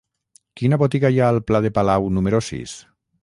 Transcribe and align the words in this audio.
Quina 0.61 0.79
botiga 0.83 1.11
hi 1.15 1.19
ha 1.23 1.27
al 1.35 1.37
pla 1.51 1.63
de 1.67 1.71
Palau 1.77 2.09
número 2.17 2.43
sis? 2.51 2.77